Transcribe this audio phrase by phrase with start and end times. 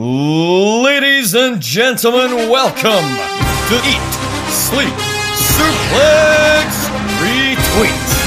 [0.00, 3.02] Ladies and gentlemen, welcome
[3.66, 4.12] to Eat,
[4.48, 4.94] Sleep,
[5.34, 6.86] Suplex,
[7.18, 8.17] Retweet.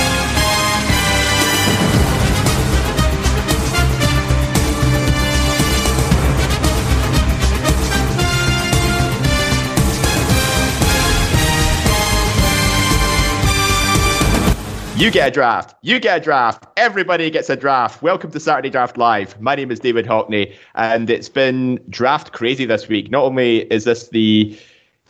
[15.02, 15.74] You get a draft.
[15.82, 16.68] You get a draft.
[16.78, 18.04] Everybody gets a draft.
[18.04, 19.42] Welcome to Saturday Draft Live.
[19.42, 23.10] My name is David Hockney, and it's been draft crazy this week.
[23.10, 24.56] Not only is this the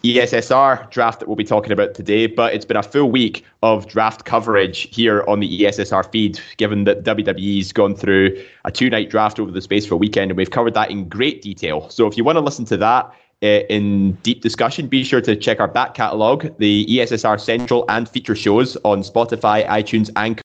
[0.06, 3.86] ESSR draft that we'll be talking about today, but it's been a full week of
[3.90, 9.10] draft coverage here on the ESSR feed, given that WWE's gone through a two night
[9.10, 11.90] draft over the space for a weekend, and we've covered that in great detail.
[11.90, 15.60] So if you want to listen to that, in deep discussion, be sure to check
[15.60, 20.40] our back catalogue, the ESSR Central and feature shows on Spotify, iTunes, and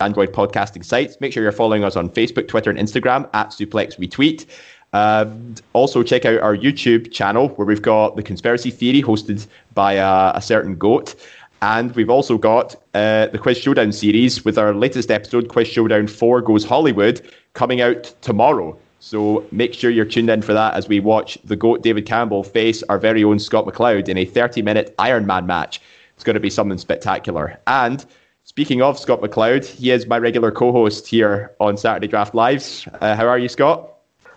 [0.00, 1.16] Android podcasting sites.
[1.20, 4.46] Make sure you're following us on Facebook, Twitter, and Instagram at Suplex Retweet.
[4.92, 9.98] Um, also, check out our YouTube channel where we've got the conspiracy theory hosted by
[9.98, 11.16] uh, a certain goat.
[11.62, 16.06] And we've also got uh, the Quiz Showdown series with our latest episode, Quiz Showdown
[16.06, 18.78] 4 Goes Hollywood, coming out tomorrow.
[19.04, 22.42] So make sure you're tuned in for that as we watch the GOAT David Campbell
[22.42, 25.82] face our very own Scott McLeod in a 30 minute Ironman match.
[26.14, 27.60] It's going to be something spectacular.
[27.66, 28.02] And
[28.44, 32.88] speaking of Scott McLeod, he is my regular co host here on Saturday Draft Lives.
[33.02, 33.90] Uh, how are you, Scott?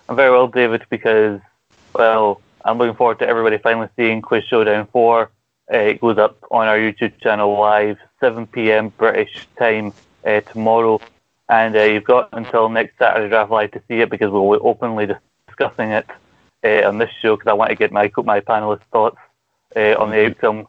[0.10, 1.40] I'm very well, David, because,
[1.94, 5.32] well, I'm looking forward to everybody finally seeing Quiz Showdown 4.
[5.74, 8.90] Uh, it goes up on our YouTube channel live, 7 p.m.
[8.90, 9.94] British time
[10.26, 11.00] uh, tomorrow
[11.50, 14.60] and uh, you've got until next Saturday Draft Live to see it because we'll be
[14.60, 15.08] openly
[15.48, 16.06] discussing it
[16.64, 19.18] uh, on this show because I want to get my my panelists' thoughts
[19.76, 20.68] uh, on the outcome.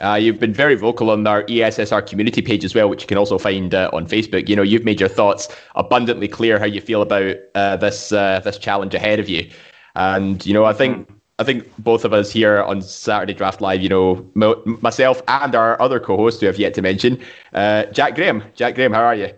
[0.00, 3.16] Uh, you've been very vocal on our ESSR community page as well, which you can
[3.16, 4.48] also find uh, on Facebook.
[4.48, 8.58] You know, you've made your thoughts abundantly clear how you feel about uh, this this
[8.58, 9.48] challenge ahead of you,
[9.94, 11.08] and you know, I think
[11.40, 15.54] I think both of us here on Saturday Draft Live, you know, mo- myself and
[15.56, 17.20] our other co-host who I've yet to mention,
[17.54, 18.44] uh, Jack Graham.
[18.54, 19.30] Jack Graham, how are you?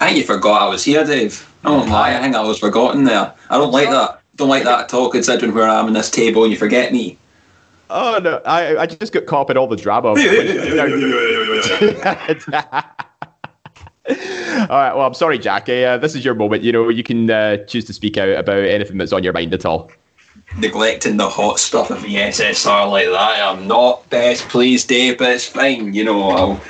[0.00, 1.46] I think you forgot I was here, Dave.
[1.62, 2.16] I don't lie.
[2.16, 3.34] I think I was forgotten there.
[3.50, 4.20] I don't like that.
[4.36, 6.92] Don't like that at all, considering where I am in this table and you forget
[6.92, 7.18] me.
[7.88, 10.08] Oh no, I I just got caught up in all the drama.
[10.08, 10.16] all
[14.68, 14.94] right.
[14.94, 15.68] Well, I'm sorry, Jack.
[15.68, 16.62] Uh, this is your moment.
[16.62, 19.54] You know, you can uh, choose to speak out about anything that's on your mind
[19.54, 19.90] at all
[20.56, 23.48] neglecting the hot stuff of the SSR like that.
[23.48, 25.92] I'm not best pleased, Dave, but it's fine.
[25.94, 26.60] You know, I'll,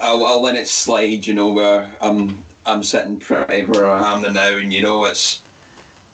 [0.00, 1.26] I'll, I'll let it slide.
[1.26, 5.42] You know, where I'm I'm sitting pretty where I am now, and you know, it's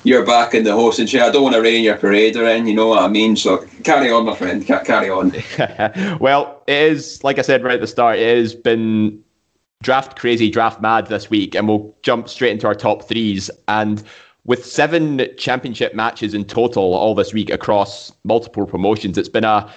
[0.04, 1.24] you're back in the hosting chair.
[1.24, 3.36] I don't want to rain your parade or anything, you know what I mean?
[3.36, 4.64] So carry on, my friend.
[4.64, 5.32] Carry on.
[6.20, 8.18] well, it is like I said right at the start.
[8.18, 9.22] It has been
[9.82, 14.02] draft crazy, draft mad this week, and we'll jump straight into our top threes and
[14.48, 19.70] with seven championship matches in total all this week across multiple promotions, it's been a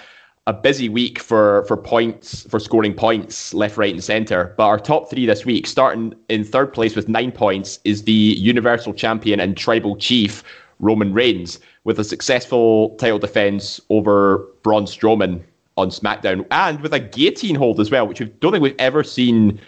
[0.48, 4.54] a busy week for for points for scoring points left, right, and centre.
[4.56, 8.12] But our top three this week, starting in third place with nine points, is the
[8.12, 10.42] Universal Champion and Tribal Chief
[10.80, 15.42] Roman Reigns with a successful title defense over Braun Strowman
[15.76, 19.04] on SmackDown, and with a guillotine hold as well, which we don't think we've ever
[19.04, 19.60] seen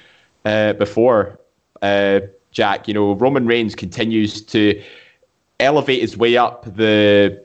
[0.47, 1.39] uh, before.
[1.83, 2.21] Uh,
[2.55, 2.89] Jack.
[2.89, 4.83] You know, Roman Reigns continues to
[5.61, 7.45] elevate his way up the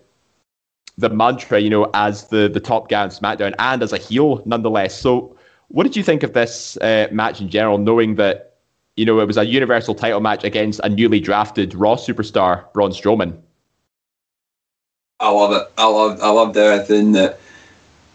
[0.97, 4.41] the mantra, you know, as the the top guy on SmackDown and as a heel,
[4.45, 4.99] nonetheless.
[4.99, 5.35] So,
[5.67, 8.57] what did you think of this uh, match in general, knowing that
[8.95, 12.91] you know it was a Universal title match against a newly drafted Raw superstar, Braun
[12.91, 13.37] Strowman?
[15.19, 15.67] I love it.
[15.77, 16.21] I love.
[16.21, 17.39] I loved everything that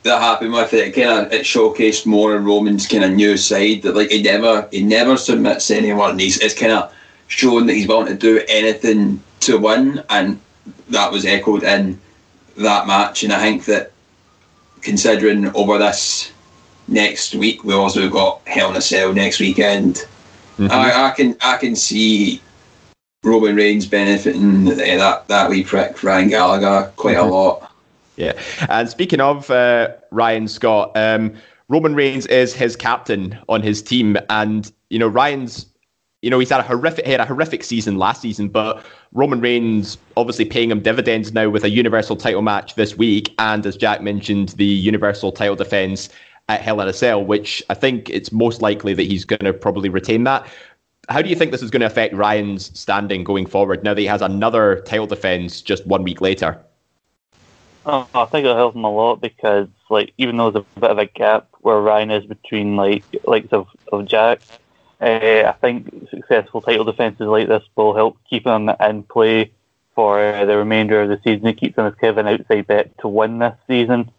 [0.05, 0.89] that happened with it.
[0.89, 4.23] It kind of it showcased more of Roman's kind of new side that like he
[4.23, 6.19] never he never submits anyone.
[6.19, 6.95] He's it's kind of
[7.27, 10.39] showing that he's willing to do anything to win, and
[10.91, 11.99] that was echoed in
[12.59, 13.93] that match, and I think that
[14.83, 16.33] considering over this
[16.87, 20.07] next week, we also got Hell in a Cell next weekend.
[20.59, 20.71] Mm-hmm.
[20.71, 22.41] I, I, can I can see
[23.25, 27.29] Roman Reigns benefiting that that wee prick Ryan Gallagher quite mm-hmm.
[27.29, 27.74] a lot.
[28.17, 31.35] Yeah, and speaking of uh, Ryan Scott, um,
[31.69, 35.67] Roman Reigns is his captain on his team, and you know Ryan's
[36.25, 38.83] you know, he's had a horrific he had a horrific season last season, but
[39.13, 43.65] Roman Reigns obviously paying him dividends now with a Universal title match this week, and
[43.67, 46.09] as Jack mentioned, the Universal title defense
[46.49, 49.53] at Hell in a Cell, which I think it's most likely that he's going to
[49.53, 50.47] probably retain that.
[51.11, 54.01] How do you think this is going to affect Ryan's standing going forward now that
[54.01, 56.59] he has another title defense just one week later?
[57.87, 60.91] Oh, I think it'll help him a lot because, like, even though there's a bit
[60.91, 64.41] of a gap where Ryan is between like likes of, of Jack,
[65.01, 65.05] uh,
[65.47, 69.51] I think successful title defences like this will help keep him in play
[69.95, 71.47] for uh, the remainder of the season.
[71.47, 74.11] It keeps him as Kevin outside bet to win this season.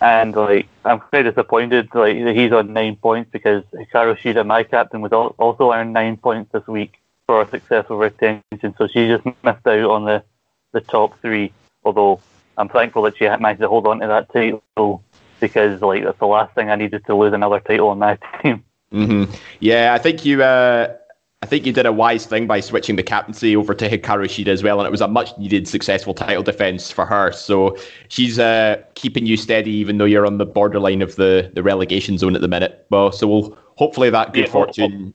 [0.00, 4.62] And like, I'm quite disappointed like that he's on nine points because Hikaru Shida, my
[4.62, 8.74] captain, was also on nine points this week for a successful retention.
[8.78, 10.24] So she just missed out on the
[10.72, 11.52] the top three.
[11.84, 12.20] Although
[12.58, 15.02] I'm thankful that she managed to hold on to that title
[15.40, 18.64] because like that's the last thing I needed to lose another title on my team.
[18.92, 19.32] Mm-hmm.
[19.60, 20.42] Yeah, I think you.
[20.42, 20.94] Uh,
[21.42, 24.46] I think you did a wise thing by switching the captaincy over to Hikaru Shida
[24.46, 27.32] as well, and it was a much needed successful title defense for her.
[27.32, 27.76] So
[28.06, 32.16] she's uh, keeping you steady, even though you're on the borderline of the, the relegation
[32.16, 32.86] zone at the minute.
[32.90, 35.14] Well, so we'll hopefully that good yeah, fortune.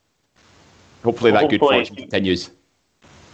[1.06, 2.50] Hopefully that good fortune continues.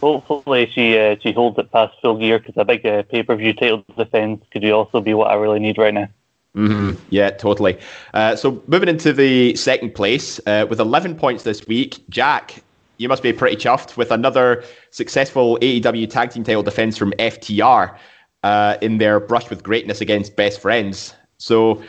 [0.03, 3.37] Hopefully she uh, she holds it past full gear because a big uh, pay per
[3.37, 6.09] view title defense could also be what I really need right now.
[6.57, 7.01] Mm-hmm.
[7.09, 7.79] Yeah, totally.
[8.13, 12.61] Uh, so moving into the second place uh, with 11 points this week, Jack,
[12.97, 17.97] you must be pretty chuffed with another successful AEW tag team title defense from FTR
[18.43, 21.15] uh, in their brush with greatness against best friends.
[21.37, 21.81] So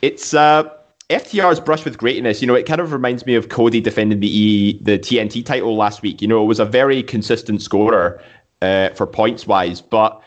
[0.00, 0.64] it's uh,
[1.10, 2.40] FTR's brush with greatness.
[2.40, 5.76] You know, it kind of reminds me of Cody defending the e, the TNT title
[5.76, 6.22] last week.
[6.22, 8.22] You know, it was a very consistent scorer
[8.62, 10.22] uh, for points wise, but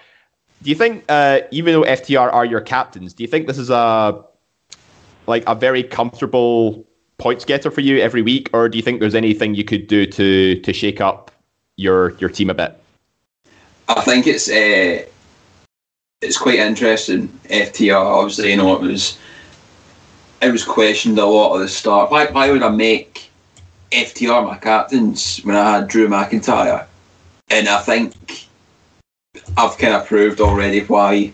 [0.61, 3.69] do you think, uh, even though FTR are your captains, do you think this is
[3.69, 4.23] a
[5.25, 6.85] like a very comfortable
[7.17, 10.05] points getter for you every week, or do you think there's anything you could do
[10.05, 11.31] to to shake up
[11.77, 12.77] your your team a bit?
[13.87, 15.05] I think it's uh,
[16.21, 17.27] it's quite interesting.
[17.49, 19.17] FTR, obviously, you know, it was
[20.43, 22.11] it was questioned a lot at the start.
[22.11, 23.29] Why why would I make
[23.91, 26.85] FTR my captains when I had Drew McIntyre?
[27.49, 28.47] And I think
[29.57, 31.33] I've kind of proved already why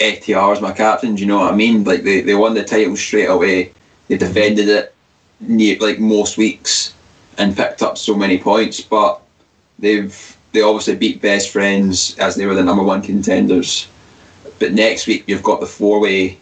[0.00, 1.14] FTR is my captain.
[1.14, 1.84] Do you know what I mean?
[1.84, 3.72] Like they, they won the title straight away.
[4.08, 4.94] They defended it
[5.40, 6.94] near like most weeks
[7.38, 8.80] and picked up so many points.
[8.80, 9.20] But
[9.78, 13.88] they've they obviously beat best friends as they were the number one contenders.
[14.58, 16.38] But next week you've got the four way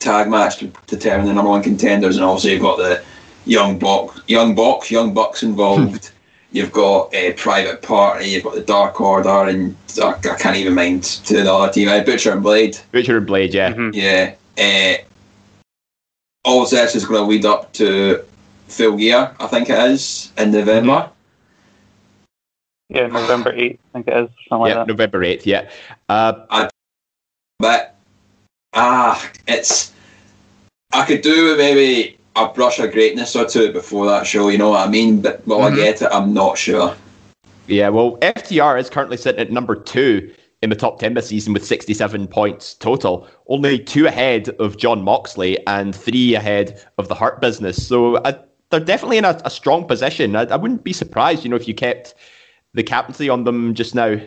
[0.00, 3.02] tag match to determine the number one contenders, and obviously you've got the
[3.46, 6.10] young box, young box, young bucks involved.
[6.52, 8.30] You've got a private party.
[8.30, 11.88] You've got the Dark Order, and I, I can't even mind to the other team.
[11.88, 12.76] Uh, Butcher and Blade.
[12.90, 13.90] Butcher and Blade, yeah, mm-hmm.
[13.94, 14.34] yeah.
[14.58, 15.04] Uh,
[16.44, 18.24] all this is going to lead up to
[18.68, 21.10] Full Gear, I think it is in November.
[22.88, 24.30] Yeah, November eighth, I think it is.
[24.48, 24.86] Something yeah, like that.
[24.88, 25.46] November eighth.
[25.46, 25.70] Yeah.
[26.08, 26.68] Uh, I,
[27.60, 27.89] but
[28.72, 29.92] ah, it's
[30.92, 34.48] I could do maybe a brush of greatness or two before that show.
[34.48, 35.20] You know what I mean?
[35.20, 35.74] But will mm-hmm.
[35.74, 36.08] I get it?
[36.10, 36.94] I'm not sure.
[37.66, 41.52] Yeah, well, FTR is currently sitting at number two in the top 10 this season
[41.52, 47.14] with 67 points total, only two ahead of Jon Moxley and three ahead of the
[47.14, 47.86] Hurt Business.
[47.86, 50.36] So uh, they're definitely in a, a strong position.
[50.36, 52.14] I, I, wouldn't be surprised, you know, if you kept
[52.74, 54.20] the captaincy on them just now.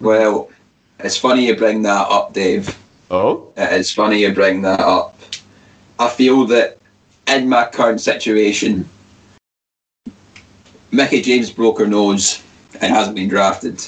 [0.00, 0.50] Well,
[0.98, 2.76] it's funny you bring that up, Dave.
[3.14, 3.52] Oh?
[3.56, 5.14] It's funny you bring that up
[5.98, 6.78] I feel that
[7.28, 8.88] in my current situation,
[10.90, 12.42] Mickie James broke her nose
[12.80, 13.84] and hasn't been drafted.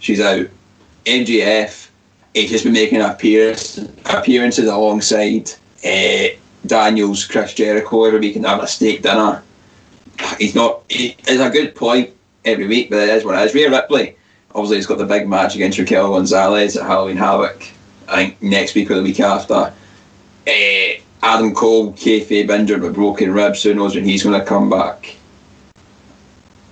[0.00, 0.46] She's out.
[1.06, 1.88] MJF,
[2.34, 5.50] he's just been making appearance, appearances alongside
[5.84, 6.26] uh,
[6.66, 9.42] Daniels, Chris Jericho every week and having a steak dinner.
[10.38, 10.82] He's not.
[10.88, 12.10] He, it's a good point
[12.44, 13.54] every week, but it is what it is.
[13.54, 14.16] Rhea Ripley,
[14.54, 17.62] obviously, he's got the big match against Raquel Gonzalez at Halloween Havoc.
[18.08, 19.72] I think next week or the week after.
[20.46, 23.62] Uh, Adam Cole, kayfabe injured with broken ribs.
[23.62, 25.16] Who knows when he's going to come back?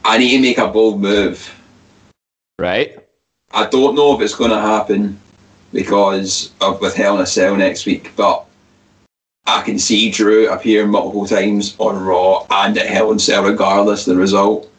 [0.05, 1.53] I need to make a bold move.
[2.59, 2.97] Right.
[3.53, 5.19] I don't know if it's going to happen
[5.73, 8.47] because of with Hell in a Cell next week, but
[9.47, 13.43] I can see Drew appear multiple times on Raw and at Hell in a Cell,
[13.43, 14.71] regardless of the result.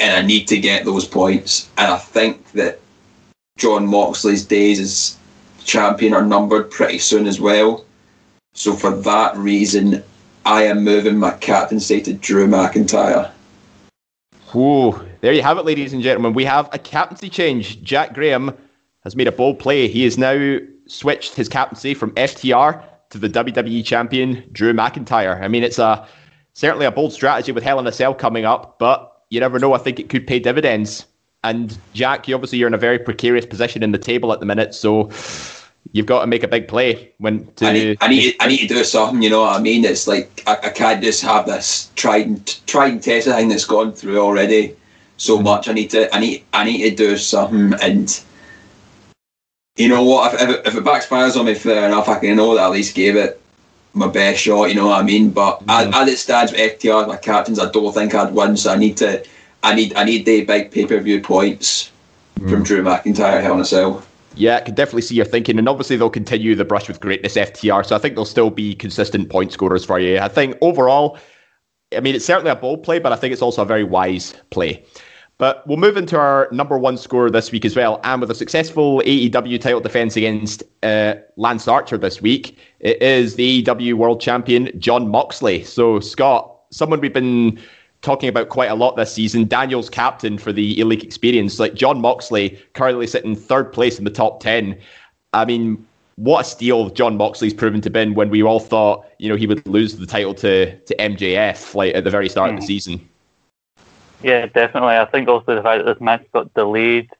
[0.00, 1.68] And I need to get those points.
[1.76, 2.80] And I think that
[3.58, 5.17] Jon Moxley's days as
[5.68, 7.84] champion are numbered pretty soon as well.
[8.54, 10.02] So for that reason,
[10.44, 13.30] I am moving my captaincy to Drew McIntyre.
[14.52, 16.32] Whoa, there you have it, ladies and gentlemen.
[16.32, 17.82] We have a captaincy change.
[17.82, 18.56] Jack Graham
[19.04, 19.86] has made a bold play.
[19.86, 25.40] He has now switched his captaincy from FTR to the WWE champion, Drew McIntyre.
[25.42, 26.06] I mean, it's a
[26.54, 29.74] certainly a bold strategy with Hell in a Cell coming up, but you never know.
[29.74, 31.04] I think it could pay dividends.
[31.44, 34.46] And Jack, you obviously you're in a very precarious position in the table at the
[34.46, 35.10] minute, so
[35.92, 37.66] you've got to make a big play when to.
[37.66, 39.22] I need, I need, I need to do something.
[39.22, 39.84] You know what I mean?
[39.84, 43.64] It's like I, I can't just have this tried and tried and tested thing that's
[43.64, 44.76] gone through already
[45.16, 45.44] so mm-hmm.
[45.44, 45.68] much.
[45.68, 47.74] I need to, I need, I need to do something.
[47.80, 48.20] And
[49.76, 50.34] you know what?
[50.34, 52.08] If, if, it, if it backfires on me, fair enough.
[52.08, 53.40] I can know that I at least gave it
[53.94, 54.68] my best shot.
[54.68, 55.30] You know what I mean?
[55.30, 55.70] But mm-hmm.
[55.70, 58.56] as, as it stands with FTR, my captains, I don't think I'd win.
[58.56, 59.24] So I need to
[59.62, 61.90] I need I need the big pay per view points
[62.38, 62.48] mm.
[62.48, 64.02] from Drew McIntyre Hell in a Cell.
[64.34, 67.34] Yeah, I can definitely see your thinking, and obviously they'll continue the brush with greatness
[67.34, 67.84] FTR.
[67.84, 70.18] So I think they'll still be consistent point scorers for you.
[70.18, 71.18] I think overall,
[71.96, 74.34] I mean it's certainly a bold play, but I think it's also a very wise
[74.50, 74.84] play.
[75.38, 78.00] But we'll move into our number one score this week as well.
[78.02, 83.36] And with a successful AEW title defense against uh, Lance Archer this week, it is
[83.36, 85.62] the AEW World Champion Jon Moxley.
[85.62, 87.60] So Scott, someone we've been
[88.08, 89.46] talking about quite a lot this season.
[89.46, 94.10] Daniel's captain for the Elite Experience, like Jon Moxley, currently sitting third place in the
[94.10, 94.78] top 10.
[95.34, 95.86] I mean,
[96.16, 99.46] what a steal Jon Moxley's proven to be when we all thought, you know, he
[99.46, 102.54] would lose the title to, to MJF like at the very start mm.
[102.54, 102.68] of the hmm.
[102.68, 103.08] season.
[104.22, 104.96] Yeah, definitely.
[104.96, 107.10] I think also the fact that this match got delayed,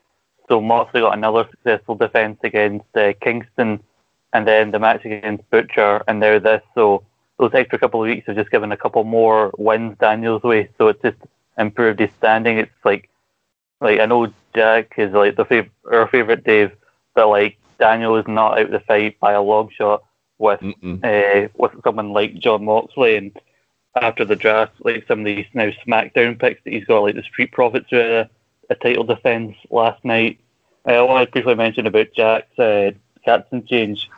[0.49, 3.81] so Moxley got another successful defense against uh, Kingston,
[4.33, 6.63] and then the match against Butcher, and now this.
[6.75, 7.05] So
[7.39, 10.89] those extra couple of weeks have just given a couple more wins Daniel's way, so
[10.89, 11.19] it's just
[11.57, 12.59] improved his standing.
[12.59, 13.09] It's like,
[13.81, 16.73] like I know Jack is like the fav- our favorite Dave,
[17.15, 20.03] but like Daniel is not out of the fight by a long shot
[20.39, 20.61] with
[21.05, 23.17] uh, with someone like Jon Moxley.
[23.17, 23.39] And
[24.01, 27.23] after the draft, like some of these now SmackDown picks that he's got, like the
[27.23, 28.29] Street Profits who a,
[28.71, 30.41] a title defense last night.
[30.87, 32.93] Uh, I want to briefly mention about Jack's uh,
[33.25, 34.11] captain change.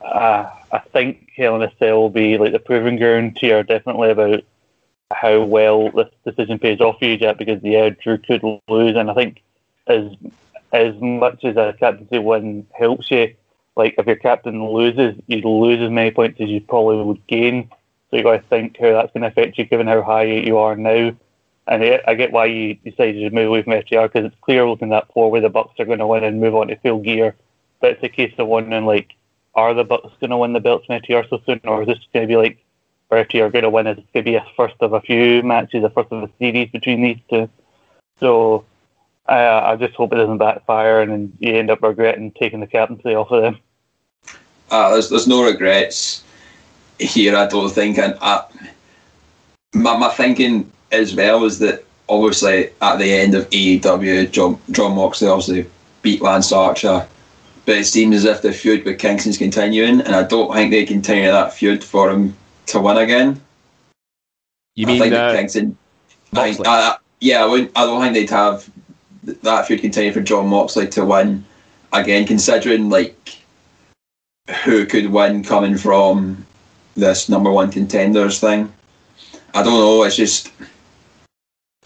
[0.00, 4.10] Uh, I think Hell in a Cell will be like the proving ground here, definitely
[4.10, 4.44] about
[5.12, 9.10] how well this decision pays off for you, Jack, because yeah, Drew could lose, and
[9.10, 9.42] I think
[9.86, 10.12] as
[10.72, 13.34] as much as a captaincy win helps you,
[13.76, 17.68] like if your captain loses, you lose as many points as you probably would gain.
[18.10, 20.58] So you got to think how that's going to affect you, given how high you
[20.58, 21.12] are now.
[21.66, 24.92] And I get why you decided to move away from FTR because it's clear looking
[24.92, 26.98] at that floor where the Bucks are going to win and move on to full
[26.98, 27.36] gear.
[27.80, 29.14] But it's a case of wondering like
[29.54, 31.98] are the Bucks going to win the belts from FTR so soon, or is this
[32.12, 32.64] going to be like
[33.08, 33.86] where FTR going to win?
[33.86, 36.70] Is going to be a first of a few matches, a first of a series
[36.70, 37.48] between these two?
[38.20, 38.64] So
[39.28, 42.66] uh, I just hope it doesn't backfire and then you end up regretting taking the
[42.66, 43.58] captaincy off of them.
[44.70, 46.22] Uh, there's, there's no regrets
[46.98, 47.98] here, I don't think.
[47.98, 48.44] And I,
[49.74, 54.94] my, my thinking as well is that obviously at the end of AEW, John, Jon
[54.94, 55.68] Moxley obviously
[56.02, 57.06] beat Lance Archer
[57.66, 60.84] but it seems as if the feud with Kingston's continuing, and I don't think they
[60.84, 62.36] continue that feud for him
[62.66, 63.40] to win again.
[64.76, 65.76] You mean I think uh, Kingston?
[66.34, 68.70] I, I, yeah, I, wouldn't, I don't think they'd have
[69.42, 71.44] that feud continue for Jon Moxley to win
[71.92, 73.36] again, considering like
[74.64, 76.46] who could win coming from
[76.96, 78.72] this number one contenders thing.
[79.54, 80.04] I don't know.
[80.04, 80.50] It's just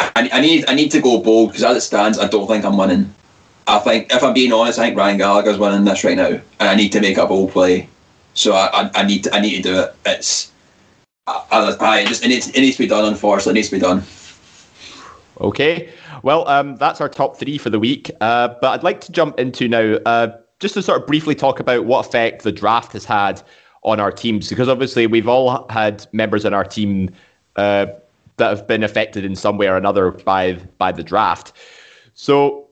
[0.00, 2.64] I, I need I need to go bold because as it stands, I don't think
[2.64, 3.12] I'm winning.
[3.66, 6.42] I think, if I'm being honest, I think Ryan Gallagher's winning this right now, and
[6.60, 7.88] I need to make a bold play.
[8.34, 9.94] So I, I, I need to, I need to do it.
[10.04, 10.52] It's,
[11.26, 13.04] I, I, just, it needs, it needs to be done.
[13.04, 14.02] Unfortunately, it needs to be done.
[15.40, 15.90] Okay,
[16.22, 18.10] well, um, that's our top three for the week.
[18.20, 21.60] Uh, but I'd like to jump into now, uh, just to sort of briefly talk
[21.60, 23.42] about what effect the draft has had
[23.82, 27.10] on our teams, because obviously we've all had members in our team
[27.56, 27.86] uh,
[28.36, 31.52] that have been affected in some way or another by by the draft.
[32.14, 32.63] So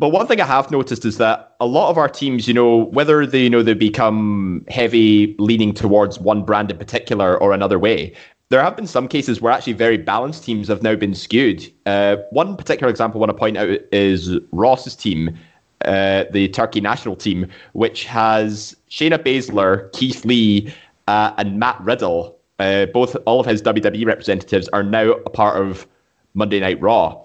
[0.00, 2.84] but one thing I have noticed is that a lot of our teams, you know,
[2.86, 7.78] whether they you know they become heavy leaning towards one brand in particular or another
[7.78, 8.14] way,
[8.48, 11.70] there have been some cases where actually very balanced teams have now been skewed.
[11.84, 15.38] Uh, one particular example I want to point out is Ross's team,
[15.84, 20.72] uh, the Turkey national team, which has Shayna Baszler, Keith Lee,
[21.08, 22.38] uh, and Matt Riddle.
[22.58, 25.86] Uh, both all of his WWE representatives are now a part of
[26.32, 27.22] Monday Night Raw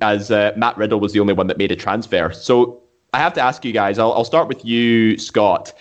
[0.00, 2.32] as uh, Matt Riddle was the only one that made a transfer.
[2.32, 2.82] So
[3.12, 3.98] I have to ask you guys.
[3.98, 5.72] I'll, I'll start with you, Scott.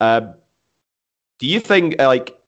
[0.00, 0.32] Uh,
[1.38, 2.38] do you think, uh, like,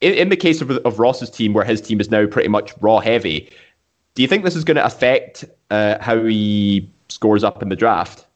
[0.00, 2.72] in, in the case of, of Ross's team, where his team is now pretty much
[2.80, 3.50] raw heavy,
[4.14, 7.76] do you think this is going to affect uh, how he scores up in the
[7.76, 8.26] draft?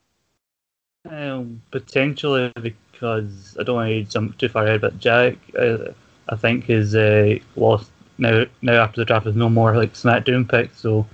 [1.09, 5.93] Um, potentially because I don't want to jump too far ahead, but Jack, uh,
[6.29, 6.95] I think, is
[7.57, 8.45] lost now.
[8.63, 11.07] Now after the draft, there's no more like SmackDown picks, so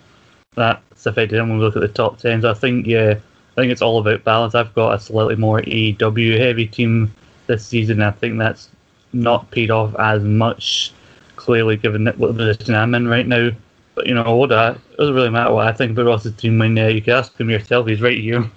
[0.55, 2.45] that's affected him when we look at the top tens.
[2.45, 4.55] I think, yeah, I think it's all about balance.
[4.55, 7.15] I've got a slightly more AEW heavy team
[7.47, 8.03] this season.
[8.03, 8.69] I think that's
[9.13, 10.93] not paid off as much,
[11.37, 13.51] clearly, given that what the position I'm in right now.
[13.95, 14.53] But you know what?
[14.53, 17.39] It doesn't really matter what I think about Ross's team when uh, you can ask
[17.39, 17.87] him yourself.
[17.87, 18.49] He's right here.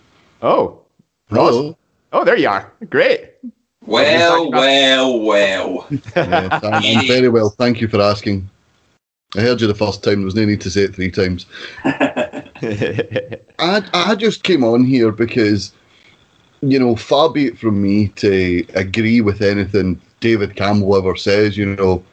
[0.41, 0.81] Oh,
[1.29, 1.75] Ross.
[2.11, 2.71] Oh, there you are.
[2.89, 3.31] Great.
[3.85, 5.87] Well, well, well.
[6.15, 7.49] Yeah, I'm, I'm very well.
[7.49, 8.49] Thank you for asking.
[9.35, 10.17] I heard you the first time.
[10.17, 11.45] There was no need to say it three times.
[11.83, 12.43] I,
[13.59, 15.73] I just came on here because,
[16.61, 21.57] you know, far be it from me to agree with anything David Campbell ever says.
[21.57, 22.03] You know,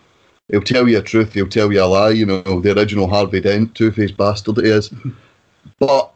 [0.48, 2.10] he'll tell you a truth, he'll tell you a lie.
[2.10, 4.90] You know, the original Harvey Dent, two faced bastard he is.
[5.78, 6.12] but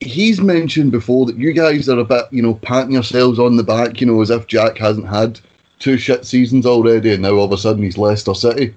[0.00, 3.62] he's mentioned before that you guys are a bit, you know, patting yourselves on the
[3.62, 5.40] back, you know, as if Jack hasn't had
[5.78, 8.74] two shit seasons already, and now all of a sudden he's Leicester City.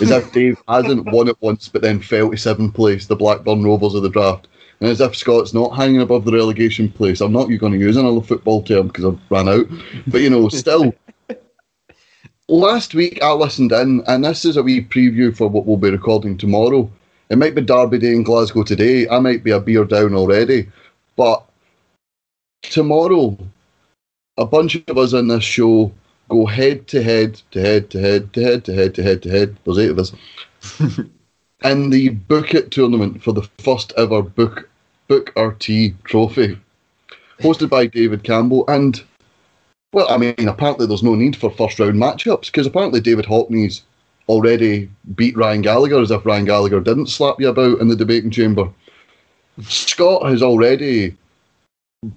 [0.00, 3.62] As if Dave hasn't won it once, but then fell to seventh place, the Blackburn
[3.62, 4.48] Rovers of the draft.
[4.80, 7.20] And as if Scott's not hanging above the relegation place.
[7.20, 9.66] I'm not going to use another football term because I've ran out.
[10.06, 10.94] But, you know, still.
[12.48, 15.90] Last week I listened in, and this is a wee preview for what we'll be
[15.90, 16.90] recording tomorrow.
[17.30, 19.08] It might be Derby Day in Glasgow today.
[19.08, 20.70] I might be a beer down already.
[21.16, 21.44] But
[22.62, 23.38] tomorrow,
[24.36, 25.92] a bunch of us in this show
[26.34, 29.30] go head to head to head to head to head to head to head to
[29.30, 29.56] head.
[29.64, 30.12] There's eight of us.
[31.64, 34.68] in the Book It tournament for the first ever Book
[35.06, 35.68] Book RT
[36.04, 36.58] trophy,
[37.40, 38.64] hosted by David Campbell.
[38.68, 39.02] And
[39.92, 43.82] well, I mean, apparently there's no need for first round matchups because apparently David Hockney's
[44.28, 48.30] already beat Ryan Gallagher as if Ryan Gallagher didn't slap you about in the debating
[48.30, 48.68] chamber.
[49.62, 51.16] Scott has already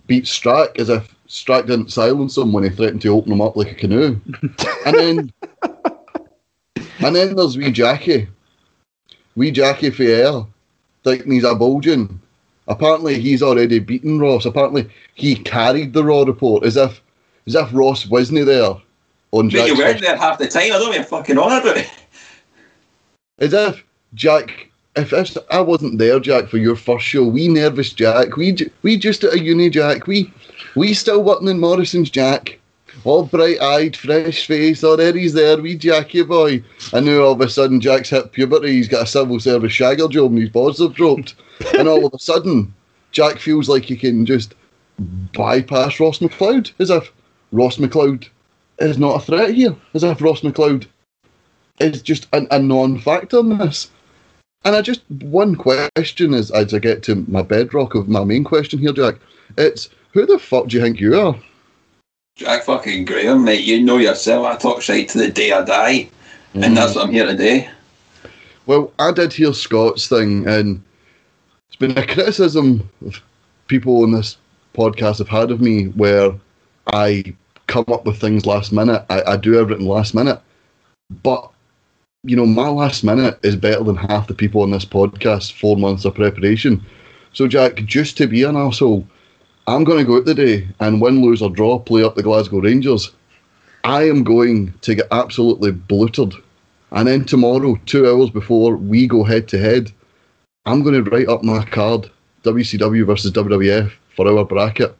[0.07, 3.55] beat Strack as if Strack didn't silence him when he threatened to open him up
[3.55, 4.19] like a canoe.
[4.85, 5.33] and then
[6.99, 8.27] and then there's wee Jackie.
[9.35, 10.45] Wee Jackie Fier
[11.03, 12.17] thinking he's a Bulgin.
[12.67, 14.45] Apparently he's already beaten Ross.
[14.45, 17.01] Apparently he carried the Raw report as if
[17.45, 18.75] as if Ross wasn't there
[19.31, 20.63] on Jack's you weren't there half the time.
[20.63, 21.89] I don't even fucking on about it.
[23.39, 23.83] As if
[24.15, 28.57] Jack, if, if I wasn't there, Jack, for your first show, we nervous Jack, we
[28.81, 30.33] we just at a uni Jack, we
[30.77, 32.59] we still working in Morrison's Jack,
[33.03, 36.63] all bright eyed, fresh face, oh there he's there, we Jackie boy.
[36.93, 40.09] And now all of a sudden Jack's hit puberty, he's got a civil service shagger
[40.09, 41.33] job and his balls have dropped,
[41.77, 42.73] and all of a sudden
[43.11, 44.53] Jack feels like he can just
[45.33, 47.11] bypass Ross McLeod, as if
[47.51, 48.29] Ross McLeod
[48.77, 50.85] is not a threat here, as if Ross McLeod
[51.79, 53.89] is just a, a non-factor in this.
[54.63, 58.43] And I just one question is as I get to my bedrock of my main
[58.43, 59.15] question here, Jack.
[59.57, 61.35] It's who the fuck do you think you are?
[62.37, 64.47] Jack fucking Graham, mate, you know yourself.
[64.47, 66.09] I talk shite to the day I die.
[66.55, 67.69] And that's what I'm here today.
[68.65, 70.83] Well, I did hear Scott's thing, and
[71.67, 73.21] it's been a criticism of
[73.67, 74.37] people on this
[74.73, 76.33] podcast have had of me where
[76.93, 77.35] I
[77.67, 79.05] come up with things last minute.
[79.11, 80.41] I, I do everything last minute.
[81.21, 81.47] But,
[82.23, 85.77] you know, my last minute is better than half the people on this podcast, four
[85.77, 86.83] months of preparation.
[87.33, 89.05] So, Jack, just to be an arsehole,
[89.67, 92.59] I'm going to go out today and win, lose, or draw, play up the Glasgow
[92.59, 93.11] Rangers.
[93.83, 96.33] I am going to get absolutely bluttered.
[96.91, 99.91] And then tomorrow, two hours before we go head to head,
[100.65, 102.09] I'm going to write up my card
[102.43, 104.95] WCW versus WWF for our bracket.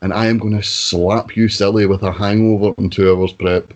[0.00, 3.72] And I am going to slap you silly with a hangover in two hours prep.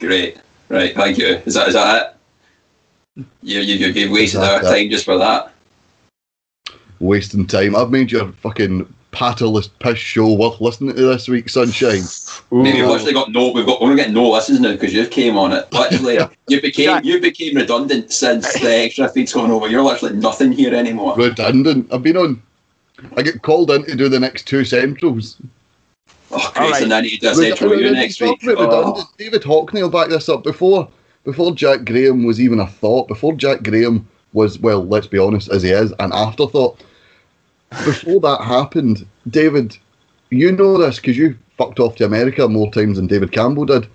[0.00, 0.38] Great.
[0.68, 1.40] Right, thank you.
[1.46, 2.18] Is that is that
[3.16, 3.24] it?
[3.42, 5.52] You, you, you- you've wasted our time just for that.
[7.00, 7.76] Wasting time.
[7.76, 12.02] I've made your fucking patterless piss show worth listening to this week, sunshine.
[12.50, 15.36] Maybe we've literally got no, we've got only got no listens now because you came
[15.38, 15.70] on it.
[15.72, 17.04] Literally, you became Jack.
[17.04, 19.68] you became redundant since the extra feed's gone over.
[19.68, 21.16] You're literally nothing here anymore.
[21.16, 21.92] Redundant.
[21.92, 22.42] I've been on.
[23.16, 25.36] I get called in to do the next two centrals.
[26.30, 26.64] Oh, great!
[26.64, 26.82] Alright.
[26.82, 28.42] And I need to do a central with you next week.
[28.42, 29.04] Red- Oh.
[29.18, 30.88] David Hockney will back this up before
[31.24, 33.06] before Jack Graham was even a thought.
[33.08, 36.78] Before Jack Graham was well, let's be honest, as he is, an afterthought.
[37.70, 39.76] Before that happened, David,
[40.30, 43.88] you know this because you fucked off to America more times than David Campbell did.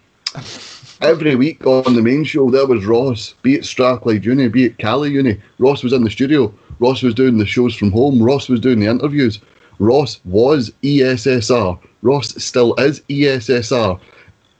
[1.01, 4.79] Every week on the main show, there was Ross, be it Strathclyde Uni, be it
[4.79, 5.39] Cali Uni.
[5.59, 6.53] Ross was in the studio.
[6.79, 8.21] Ross was doing the shows from home.
[8.21, 9.39] Ross was doing the interviews.
[9.77, 11.79] Ross was ESSR.
[12.01, 13.99] Ross still is ESSR.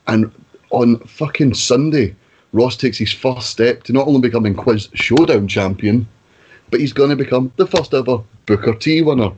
[0.08, 0.32] And
[0.70, 2.16] on fucking Sunday,
[2.54, 6.08] Ross takes his first step to not only becoming Quiz Showdown champion,
[6.70, 9.32] but he's going to become the first ever Booker T winner.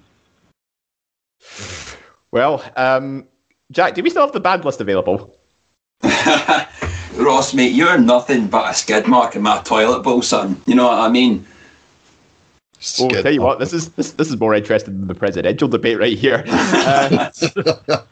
[2.32, 3.28] Well, um,
[3.72, 5.38] Jack, do we still have the band list available?
[7.16, 10.60] Ross, mate, you're nothing but a skid mark in my toilet bowl, son.
[10.66, 11.46] You know what I mean?
[13.00, 16.00] Oh, tell you what, this is this, this is more interesting than the presidential debate
[16.00, 16.44] right here.
[16.84, 18.04] Uh,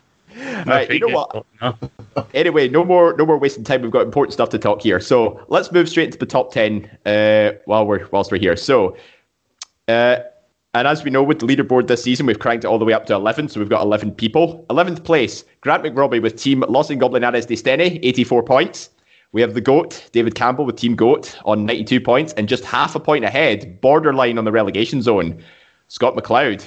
[0.65, 1.45] right, you know what?
[2.34, 3.82] Anyway, no more no more wasting time.
[3.82, 5.00] We've got important stuff to talk here.
[5.00, 8.58] So let's move straight into the top ten uh, while we're whilst we're here.
[8.58, 8.97] So,
[9.88, 10.17] uh,
[10.74, 12.93] and as we know, with the leaderboard this season, we've cranked it all the way
[12.93, 13.50] up to 11.
[13.50, 14.65] So we've got 11 people.
[14.69, 18.89] 11th place, Grant McRobbie with Team Los Ingoblinares de Stene, 84 points.
[19.34, 22.34] We have the GOAT, David Campbell with Team GOAT on 92 points.
[22.34, 25.41] And just half a point ahead, borderline on the relegation zone,
[25.88, 26.65] Scott McLeod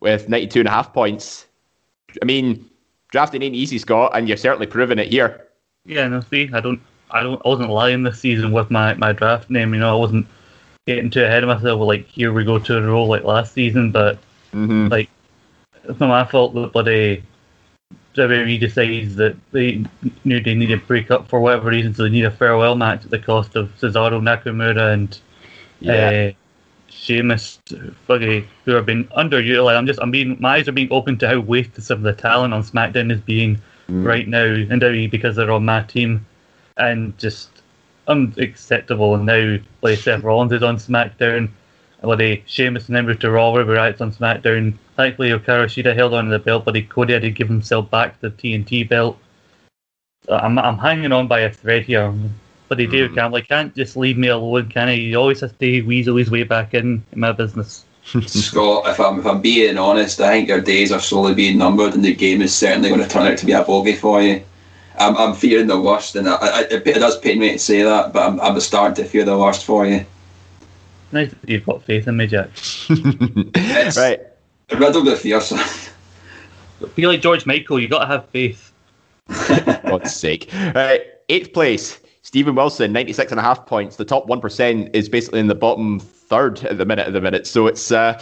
[0.00, 1.46] with 92 and a half points.
[2.20, 2.68] I mean,
[3.12, 5.46] drafting ain't easy, Scott, and you're certainly proving it here.
[5.84, 9.12] Yeah, no, see, I don't, I don't, I wasn't lying this season with my, my
[9.12, 9.74] draft name.
[9.74, 10.26] You know, I wasn't
[10.86, 11.78] getting too ahead of myself.
[11.78, 14.16] With, Like here we go to a roll like last season, but
[14.52, 14.88] mm-hmm.
[14.88, 15.08] like
[15.84, 17.22] it's not my fault that bloody
[18.14, 19.84] WWE decides that they
[20.24, 23.04] knew they need to break up for whatever reason, so they need a farewell match
[23.04, 25.18] at the cost of Cesaro, Nakamura, and
[25.80, 26.32] yeah.
[26.32, 26.41] uh,
[26.92, 27.58] Sheamus,
[28.06, 29.76] fucking, who have been underutilized.
[29.76, 32.12] I'm just, I'm being, my eyes are being open to how wasted some of the
[32.12, 34.06] talent on SmackDown is being Mm.
[34.06, 36.24] right now in WWE because they're on my team,
[36.76, 37.50] and just
[38.06, 39.14] unacceptable.
[39.14, 41.48] And now, like Seth Rollins is on SmackDown, and
[42.00, 44.74] bloody Sheamus and Ember to Raw, it's on SmackDown.
[44.96, 47.90] Thankfully, Hikaru Shida held on to the belt, but he Cody had to give himself
[47.90, 49.18] back the TNT belt.
[50.28, 52.14] I'm, I'm hanging on by a thread here.
[52.72, 55.08] But he David Campbell can't just leave me alone, can he?
[55.08, 57.84] He always has to weasel his way back in, in my business.
[58.22, 61.92] Scott, if I'm if I'm being honest, I think your days are slowly being numbered,
[61.94, 64.42] and the game is certainly going to turn out to be a bogey for you.
[64.98, 67.82] I'm, I'm fearing the worst, and I, I, it, it does pain me to say
[67.82, 70.06] that, but I'm, I'm starting to fear the worst for you.
[71.12, 72.48] Nice that you've got faith in me, Jack.
[72.88, 74.18] It's Right.
[74.70, 75.62] riddled with fear, son.
[76.94, 78.72] Be like George Michael, you got to have faith.
[79.28, 80.50] God's sake.
[80.74, 81.98] Right, eighth place,
[82.32, 83.96] Stephen Wilson, 96 and a half points.
[83.96, 87.46] The top 1% is basically in the bottom third at the minute at the minute.
[87.46, 88.14] So it's uh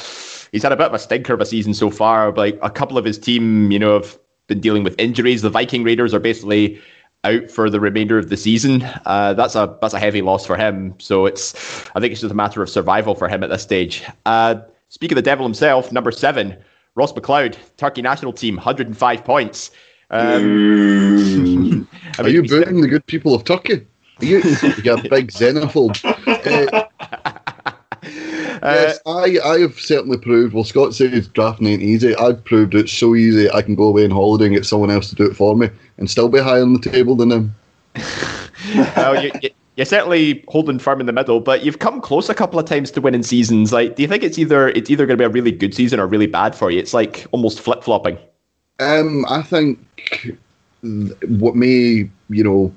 [0.51, 2.33] he's had a bit of a stinker of a season so far.
[2.33, 4.19] Like a couple of his team, you know, have
[4.49, 5.43] been dealing with injuries.
[5.43, 6.81] The Viking Raiders are basically
[7.23, 8.83] out for the remainder of the season.
[9.07, 10.93] Uh, that's a that's a heavy loss for him.
[10.99, 11.55] So it's
[11.95, 14.03] I think it's just a matter of survival for him at this stage.
[14.27, 14.57] Uh,
[14.89, 16.57] speak of the devil himself, number seven,
[16.97, 19.71] Ross McLeod, Turkey national team, 105 points.
[20.11, 21.87] Um,
[22.19, 23.87] I Are you booing the good people of Turkey?
[24.23, 24.43] You,
[24.85, 25.97] you're a big xenophobe.
[28.63, 30.53] Uh, yes, I, I have certainly proved.
[30.53, 32.15] Well, Scott says drafting ain't easy.
[32.17, 33.51] I've proved it's so easy.
[33.51, 35.71] I can go away on holiday and get someone else to do it for me,
[35.97, 37.55] and still be higher on the table than them.
[38.97, 42.35] well, you, you, you're certainly holding firm in the middle, but you've come close a
[42.35, 43.73] couple of times to winning seasons.
[43.73, 45.99] Like, do you think it's either it's either going to be a really good season
[45.99, 46.79] or really bad for you?
[46.79, 48.19] It's like almost flip flopping.
[48.79, 49.79] Um, I think
[50.83, 52.75] th- what may you know,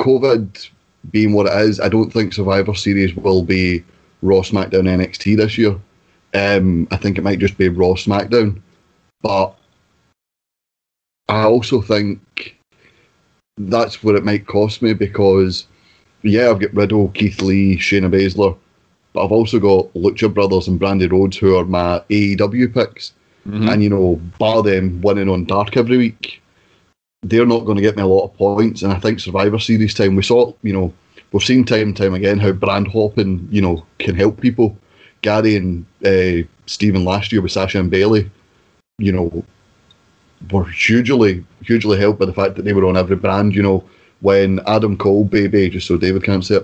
[0.00, 0.70] COVID
[1.10, 3.84] being what it is, I don't think Survivor Series will be
[4.22, 5.78] Raw, SmackDown, NXT this year.
[6.34, 8.60] Um, I think it might just be Raw, SmackDown,
[9.22, 9.56] but
[11.28, 12.56] I also think
[13.56, 15.66] that's what it might cost me because
[16.22, 18.56] yeah, I've got Riddle, Keith Lee, Shayna Baszler,
[19.12, 23.12] but I've also got Lucha Brothers and Brandi Rhodes who are my AEW picks.
[23.70, 26.39] And you know, bar them winning on Dark every week,
[27.22, 28.82] they're not going to get me a lot of points.
[28.82, 30.92] And I think Survivor Series time, we saw, you know,
[31.32, 34.76] we've seen time and time again how brand hopping, you know, can help people.
[35.22, 38.30] Gary and uh, Stephen last year with Sasha and Bayley,
[38.98, 39.44] you know,
[40.50, 43.54] were hugely, hugely helped by the fact that they were on every brand.
[43.54, 43.84] You know,
[44.20, 46.60] when Adam Cole, baby, just so David can't say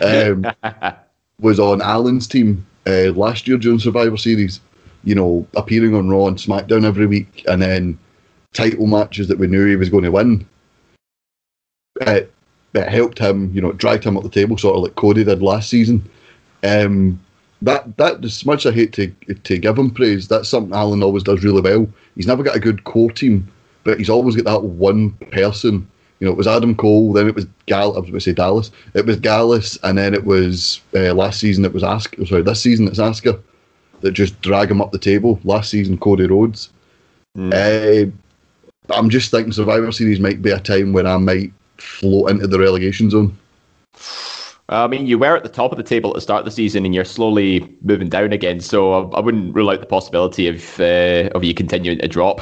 [0.00, 0.46] it, um,
[1.40, 4.60] was on Alan's team uh, last year during Survivor Series,
[5.02, 7.98] you know, appearing on Raw and SmackDown every week, and then
[8.56, 10.46] title matches that we knew he was going to win.
[12.00, 12.32] It,
[12.74, 15.24] it helped him, you know, it dragged him up the table, sort of like Cody
[15.24, 16.08] did last season.
[16.62, 17.20] Um,
[17.62, 21.02] that that as much as I hate to to give him praise, that's something Alan
[21.02, 21.88] always does really well.
[22.14, 23.50] He's never got a good core team,
[23.84, 25.88] but he's always got that one person.
[26.20, 27.94] You know, it was Adam Cole, then it was Gal.
[27.94, 28.70] I was going to say Dallas.
[28.94, 31.64] It was Gallus, and then it was uh, last season.
[31.64, 32.26] It was Asuka.
[32.26, 33.38] Sorry, this season it's Asuka
[34.00, 35.38] that just drag him up the table.
[35.44, 36.70] Last season, Cody Rhodes.
[37.52, 38.10] Uh,
[38.90, 42.58] I'm just thinking Survivor Series might be a time when I might float into the
[42.58, 43.36] relegation zone.
[44.68, 46.50] I mean, you were at the top of the table at the start of the
[46.50, 48.60] season, and you're slowly moving down again.
[48.60, 52.40] So I, I wouldn't rule out the possibility of uh, of you continuing to drop.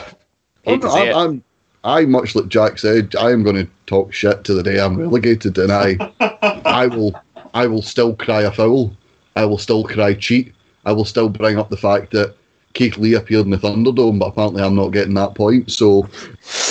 [0.62, 0.88] Hate to.
[0.88, 1.44] I'm, I'm,
[1.84, 4.96] I much like Jack said, I am going to talk shit to the day I'm
[4.96, 5.96] relegated, and I,
[6.64, 7.14] I will,
[7.52, 8.96] I will still cry a foul.
[9.36, 10.54] I will still cry cheat.
[10.86, 12.34] I will still bring up the fact that
[12.74, 15.70] Keith Lee appeared in the Thunderdome, but apparently I'm not getting that point.
[15.70, 16.08] So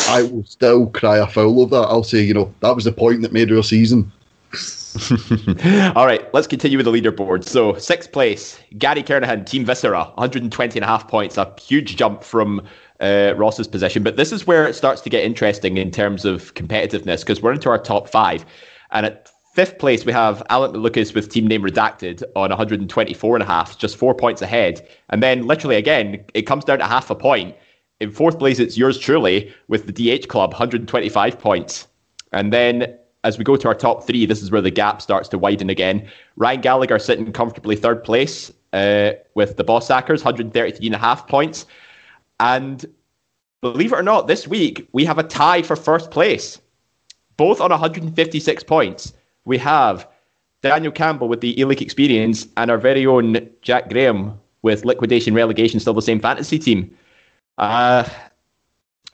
[0.10, 1.88] I will still cry a foul of that.
[1.88, 4.12] I'll say, you know, that was the point that made our season.
[5.96, 7.44] All right, let's continue with the leaderboard.
[7.44, 12.24] So, sixth place, Gary Kernahan, Team Viscera, 120 and a half points, a huge jump
[12.24, 12.62] from
[13.00, 14.04] uh, Ross's position.
[14.04, 17.54] But this is where it starts to get interesting in terms of competitiveness because we're
[17.54, 18.46] into our top five.
[18.92, 23.44] And at fifth place, we have Alan Lucas with team name redacted on 124 and
[23.44, 24.88] a half, just four points ahead.
[25.10, 27.56] And then, literally, again, it comes down to half a point.
[28.00, 31.88] In fourth place, it's yours truly with the DH Club, 125 points.
[32.32, 35.30] And then as we go to our top three, this is where the gap starts
[35.30, 36.10] to widen again.
[36.36, 41.28] Ryan Gallagher sitting comfortably third place uh, with the Boss Sackers, 133 and a half
[41.28, 41.66] points.
[42.40, 42.86] And
[43.62, 46.60] believe it or not, this week we have a tie for first place,
[47.38, 49.14] both on 156 points.
[49.46, 50.08] We have
[50.62, 55.80] Daniel Campbell with the Elite experience and our very own Jack Graham with liquidation relegation,
[55.80, 56.96] still the same fantasy team.
[57.58, 58.08] Uh,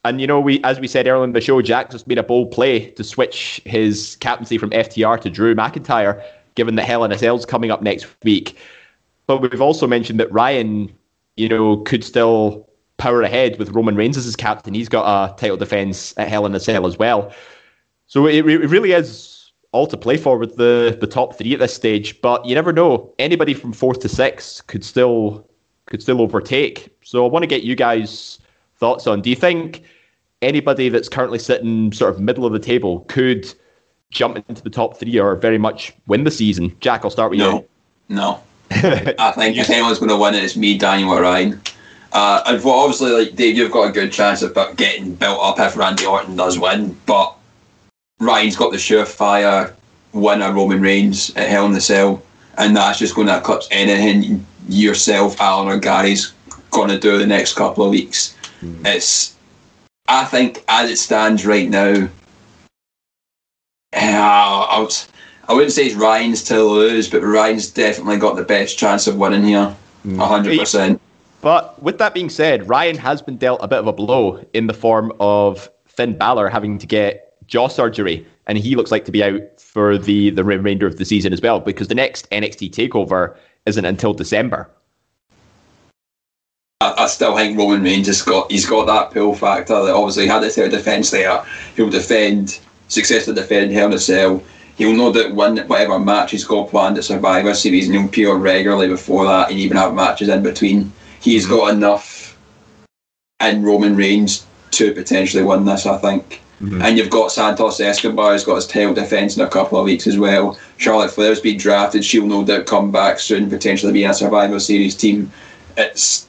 [0.06, 2.24] and you know, we as we said earlier in the show, Jack just made a
[2.24, 6.24] bold play to switch his captaincy from FTR to Drew McIntyre,
[6.56, 8.58] given that Hell in a Cell's coming up next week.
[9.28, 10.92] But we've also mentioned that Ryan,
[11.36, 14.74] you know, could still power ahead with Roman Reigns as his captain.
[14.74, 17.34] He's got a title defense at Hell in a Cell as well.
[18.08, 19.39] So it, it really is
[19.72, 22.20] all to play for with the the top three at this stage.
[22.22, 23.14] But you never know.
[23.20, 25.48] Anybody from fourth to sixth could still
[25.86, 26.96] could still overtake.
[27.04, 28.40] So I want to get you guys
[28.78, 29.22] thoughts on.
[29.22, 29.84] Do you think
[30.42, 33.54] anybody that's currently sitting sort of middle of the table could
[34.12, 36.76] jump into the top three or very much win the season?
[36.80, 37.60] Jack, I'll start with no.
[37.60, 37.68] you.
[38.10, 38.44] No.
[38.72, 41.60] I think if anyone's going to win it, it's me, Daniel, or Ryan.
[42.12, 45.76] Uh, and obviously, like Dave, you've got a good chance of getting built up if
[45.76, 47.36] Randy Orton does win, but
[48.20, 49.74] Ryan's got the surefire
[50.14, 52.22] winner Roman Reigns at Hell in the Cell,
[52.58, 56.34] and that's just going to eclipse anything yourself, Alan, or Gary's
[56.72, 58.36] going to do the next couple of weeks.
[58.62, 58.86] Mm.
[58.86, 59.36] It's,
[60.08, 62.10] I think, as it stands right now,
[63.94, 64.88] I,
[65.48, 69.18] I wouldn't say it's Ryan's to lose, but Ryan's definitely got the best chance of
[69.18, 70.18] winning here, mm.
[70.18, 70.60] hundred mm.
[70.60, 71.02] percent.
[71.42, 74.68] But with that being said, Ryan has been dealt a bit of a blow in
[74.68, 79.12] the form of Finn Balor having to get jaw surgery, and he looks like to
[79.12, 82.72] be out for the the remainder of the season as well because the next NXT
[82.72, 83.36] takeover
[83.66, 84.70] isn't until December.
[86.82, 90.28] I, I, still think Roman Reigns has got he's got that pull factor that obviously
[90.28, 91.44] had third defence there.
[91.76, 94.44] He'll defend successfully defend Hell in a Cell.
[94.78, 98.34] He'll know that win whatever match he's got planned at Survivor Series and he'll appear
[98.36, 100.92] regularly before that and even have matches in between.
[101.20, 101.56] He's mm-hmm.
[101.56, 102.38] got enough
[103.42, 106.42] in Roman Reigns to potentially win this, I think.
[106.62, 106.82] Mm-hmm.
[106.82, 110.08] And you've got Santos Escobar, who's got his tail defence in a couple of weeks
[110.08, 110.60] as well.
[110.78, 112.04] Charlotte Flair's been drafted.
[112.04, 115.32] She'll no doubt come back soon, potentially be in a Survivor Series team.
[115.78, 116.28] It's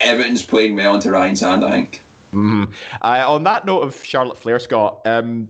[0.00, 2.02] Everton's playing well into Ryan's hand, I think.
[2.32, 2.72] Mm-hmm.
[3.02, 5.48] Uh, on that note of Charlotte Flair, Scott, um,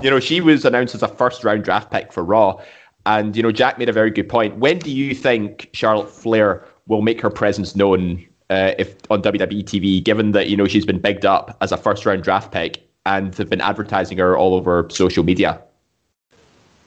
[0.00, 2.58] you know, she was announced as a first round draft pick for Raw.
[3.04, 4.56] And, you know, Jack made a very good point.
[4.56, 9.64] When do you think Charlotte Flair will make her presence known uh, if on WWE
[9.64, 12.88] TV, given that, you know, she's been bigged up as a first round draft pick
[13.06, 15.60] and have been advertising her all over social media?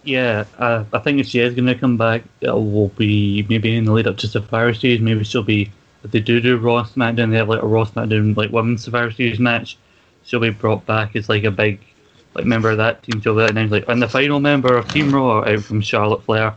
[0.03, 3.75] Yeah, uh, I think if she is going to come back, it will be maybe
[3.75, 5.01] in the lead up to Survivor Series.
[5.01, 5.71] Maybe she'll be
[6.03, 9.11] if they do do Raw SmackDown, they have like a Raw SmackDown like women's Survivor
[9.11, 9.77] Series match.
[10.23, 11.79] She'll be brought back as like a big
[12.35, 13.19] like member of that team.
[13.19, 16.55] She'll be announced like and the final member of Team Raw out from Charlotte Flair.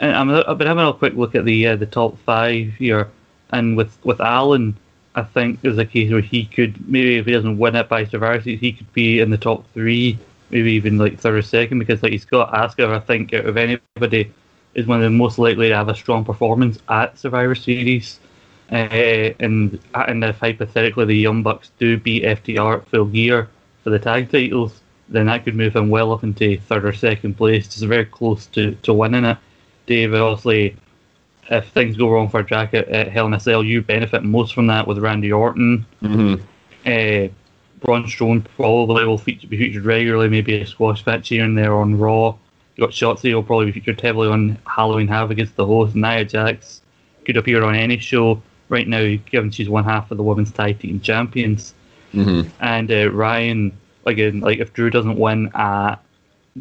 [0.00, 3.08] And I'm, I've been having a quick look at the uh, the top five here,
[3.50, 4.76] and with with Alan,
[5.14, 8.04] I think there's a case where he could maybe if he doesn't win it by
[8.04, 10.18] Survivor Series, he could be in the top three,
[10.50, 12.90] maybe even like third or second because like he's got Asuka.
[12.90, 14.32] I think out of anybody
[14.74, 18.18] is one of the most likely to have a strong performance at Survivor Series.
[18.72, 23.48] Uh, and and if hypothetically the Young Bucks do beat FTR at full gear
[23.84, 27.36] for the tag titles, then that could move him well up into third or second
[27.36, 27.66] place.
[27.66, 29.38] It's very close to, to winning it.
[29.86, 30.76] Dave, obviously,
[31.50, 34.54] if things go wrong for Jack at, at Hell in a Cell, you benefit most
[34.54, 35.84] from that with Randy Orton.
[36.02, 36.42] Mm-hmm.
[36.86, 37.32] Uh,
[37.80, 41.74] Braun Strowman probably will feature, be featured regularly, maybe a squash match here and there
[41.74, 42.34] on Raw.
[42.76, 45.94] You got Shotzi will probably be featured heavily on Halloween Havoc against the host.
[45.94, 46.80] Nia Jax
[47.24, 50.78] could appear on any show right now, given she's one half of the women's tag
[50.78, 51.74] team champions.
[52.14, 52.48] Mm-hmm.
[52.60, 53.76] And uh, Ryan,
[54.06, 55.96] again, like if Drew doesn't win at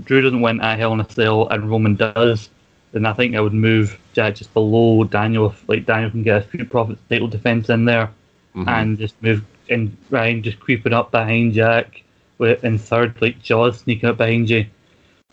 [0.04, 2.50] Drew doesn't win at Hell in a Cell and Roman does,
[2.94, 5.48] then I think I would move Jack just below Daniel.
[5.48, 8.12] If like Daniel can get a few Profits title defense in there,
[8.56, 8.70] mm-hmm.
[8.70, 12.04] and just move and Ryan just creeping up behind Jack
[12.38, 14.68] with in third, like Jaws sneaking up behind you,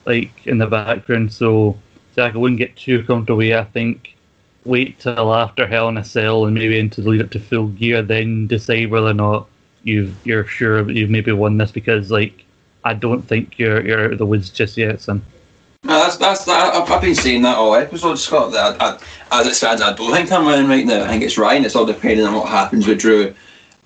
[0.07, 1.33] like in the background.
[1.33, 1.79] So
[2.17, 3.43] Jack, I wouldn't get too comfortable.
[3.43, 4.17] I think
[4.65, 7.69] wait till after Hell in a Cell and maybe into the lead up to Full
[7.69, 9.49] Gear, then decide whether or not
[9.83, 12.45] you've you're sure you've maybe won this because like
[12.85, 15.23] I don't think you're you're out of the woods just yet, son.
[15.83, 16.75] No, that's that's that.
[16.75, 18.53] I've, I've been saying that all episode, Scott.
[18.53, 18.99] That I,
[19.31, 21.05] I, as it stands, I don't think I'm winning right now.
[21.05, 21.65] I think it's Ryan.
[21.65, 23.35] It's all depending on what happens with Drew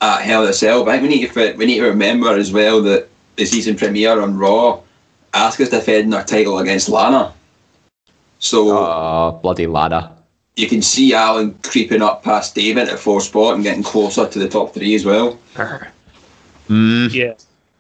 [0.01, 0.85] at Hell in a Cell.
[0.85, 3.77] But I think we need to we need to remember as well that the season
[3.77, 4.81] premiere on Raw,
[5.35, 7.33] Asuka's defending her title against Lana.
[8.41, 10.17] So Oh, bloody Lana.
[10.57, 14.39] you can see Alan creeping up past David at four spot and getting closer to
[14.39, 15.39] the top three as well.
[16.69, 17.13] Mm.
[17.13, 17.35] Yeah,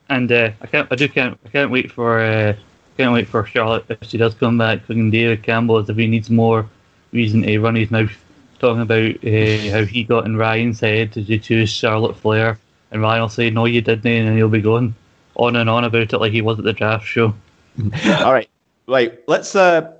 [0.08, 2.54] and uh, I can't I do can't I can't wait for uh,
[2.96, 4.82] can't wait for Charlotte if she does come back.
[4.82, 6.68] Fucking David Campbell as if he needs more
[7.12, 8.12] reason to run his mouth
[8.58, 12.58] talking about uh, how he got in Ryan's head Did you choose Charlotte Flair,
[12.90, 14.94] and Ryan will say no you didn't, and then he'll be going
[15.36, 17.34] on and on about it like he was at the draft show.
[18.06, 18.48] All right,
[18.86, 19.18] right.
[19.26, 19.54] Let's.
[19.54, 19.92] Uh,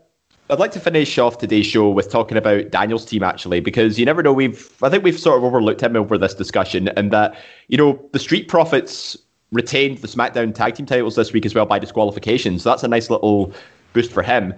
[0.51, 4.05] I'd like to finish off today's show with talking about Daniel's team actually, because you
[4.05, 4.33] never know.
[4.33, 7.37] We've I think we've sort of overlooked him over this discussion, and that
[7.69, 9.17] you know the Street Profits
[9.55, 12.59] retained the SmackDown Tag Team titles this week as well by disqualification.
[12.59, 13.53] So that's a nice little
[13.93, 14.53] boost for him.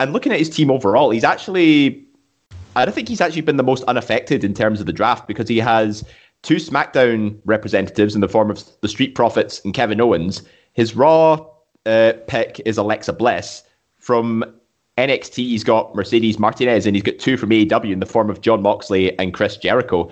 [0.00, 2.04] And looking at his team overall, he's actually
[2.76, 5.48] I don't think he's actually been the most unaffected in terms of the draft because
[5.48, 6.04] he has
[6.42, 10.42] two SmackDown representatives in the form of the Street Profits and Kevin Owens.
[10.72, 11.46] His Raw
[11.86, 13.64] uh, pick is Alexa Bliss.
[13.98, 14.44] From
[14.96, 18.40] NXT, he's got Mercedes Martinez, and he's got two from AEW in the form of
[18.40, 20.10] Jon Moxley and Chris Jericho.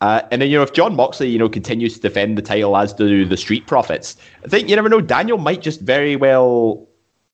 [0.00, 2.76] Uh, and then, you know, if Jon Moxley, you know, continues to defend the title
[2.76, 5.00] as do the Street Profits, I think you never know.
[5.00, 6.86] Daniel might just very well,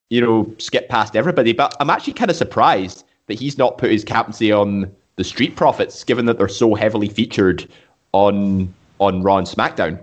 [0.09, 1.53] you know, skip past everybody.
[1.53, 5.57] But I'm actually kind of surprised that he's not put his captaincy on the Street
[5.57, 7.69] Profits, given that they're so heavily featured
[8.13, 10.01] on on Raw and SmackDown.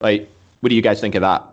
[0.00, 0.28] Like,
[0.60, 1.44] what do you guys think of that?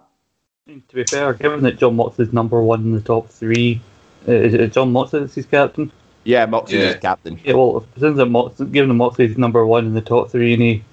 [0.67, 3.79] To be fair, given that Jon Moxley's number one in the top three,
[4.27, 5.91] uh, is it Jon Moxley that's his captain?
[6.27, 6.89] Yeah, Moxley Yeah.
[6.89, 7.39] is captain.
[7.41, 10.61] Yeah, well, since that Mox, given that Moxley's number one in the top three and
[10.61, 10.83] he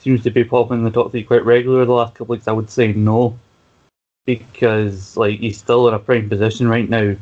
[0.00, 2.48] seems to be popping in the top three quite regularly the last couple of weeks,
[2.48, 3.38] I would say no.
[4.26, 7.14] Because, like, he's still in a prime position right now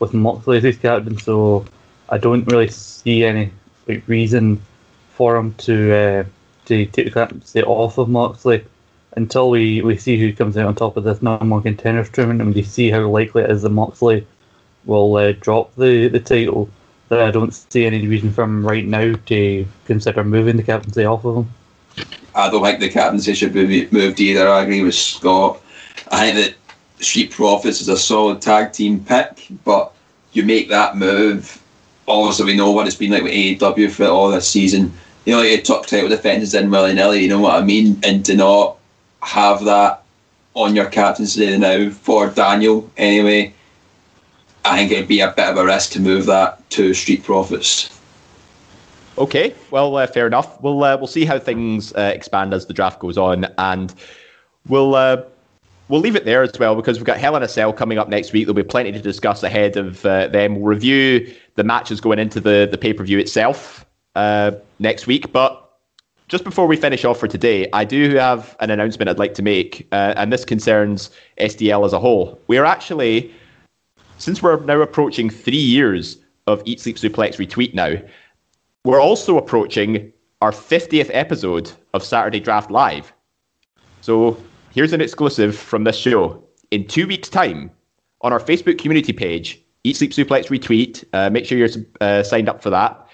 [0.00, 1.64] with Moxley as his captain, so
[2.08, 3.50] I don't really see any
[3.88, 4.62] like, reason
[5.10, 6.24] for him to uh,
[6.66, 8.64] to take the captaincy off of Moxley
[9.16, 12.40] until we, we see who comes out on top of this number one contenders tournament
[12.40, 14.24] and we see how likely it is that Moxley
[14.84, 16.70] will uh, drop the, the title.
[17.08, 21.04] That I don't see any reason for him right now to consider moving the captaincy
[21.04, 21.54] off of him.
[22.34, 24.48] I don't think the captaincy should be moved either.
[24.48, 25.60] I agree with Scott.
[26.10, 29.92] I think that Street Profits is a solid tag team pick, but
[30.32, 31.62] you make that move.
[32.08, 34.92] Obviously, we know what it's been like with AEW for all this season.
[35.24, 37.22] You know, like top title defenses in willy nilly.
[37.22, 37.98] You know what I mean?
[38.04, 38.78] And to not
[39.22, 40.02] have that
[40.54, 43.52] on your captaincy now for Daniel anyway,
[44.66, 47.96] I think it'd be a bit of a risk to move that to Street Profits.
[49.16, 50.60] Okay, well, uh, fair enough.
[50.60, 53.94] We'll uh, we'll see how things uh, expand as the draft goes on, and
[54.68, 55.22] we'll uh,
[55.88, 58.08] we'll leave it there as well because we've got Hell in a Cell coming up
[58.08, 58.46] next week.
[58.46, 60.56] There'll be plenty to discuss ahead of uh, them.
[60.56, 65.32] We'll review the matches going into the the pay per view itself uh, next week,
[65.32, 65.62] but.
[66.28, 69.42] Just before we finish off for today, I do have an announcement I'd like to
[69.42, 72.40] make, and this concerns SDL as a whole.
[72.48, 73.32] We are actually,
[74.18, 77.94] since we're now approaching three years of Eat Sleep Suplex Retweet now,
[78.84, 83.12] we're also approaching our 50th episode of Saturday Draft Live.
[84.00, 84.40] So
[84.72, 86.42] here's an exclusive from this show.
[86.70, 87.70] In two weeks' time,
[88.22, 91.68] on our Facebook community page, Eat Sleep Suplex Retweet, uh, make sure you're
[92.00, 93.06] uh, signed up for that.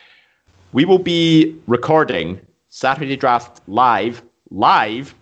[0.72, 5.14] We will be recording Saturday Draft Live, live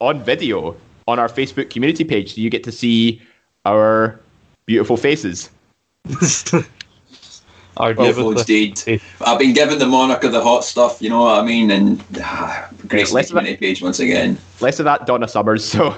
[0.00, 2.34] on video on our Facebook community page.
[2.34, 3.22] So you get to see
[3.64, 4.20] our
[4.68, 5.48] beautiful faces.
[7.78, 9.00] Our Well, David- folks, indeed.
[9.24, 11.70] I've been given the moniker the hot stuff, you know what I mean?
[11.70, 14.36] And ah, great Let's- community page once again.
[14.60, 15.64] less of that Donna Summers.
[15.64, 15.88] So,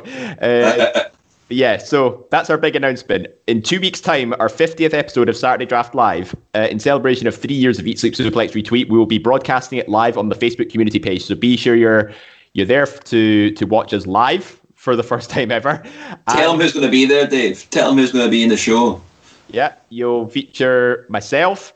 [0.43, 1.05] uh,
[1.49, 3.29] yeah, so that's our big announcement.
[3.47, 7.35] In two weeks' time, our 50th episode of Saturday Draft Live, uh, in celebration of
[7.35, 10.37] three years of Eat Sleep Suplex Retweet, we will be broadcasting it live on the
[10.37, 11.25] Facebook community page.
[11.25, 12.13] So be sure you're
[12.53, 15.83] you're there to to watch us live for the first time ever.
[16.27, 17.69] Tell And- him who's going to be there, Dave.
[17.69, 19.03] Tell him who's going to be in the show.
[19.49, 21.75] Yeah, you'll feature myself,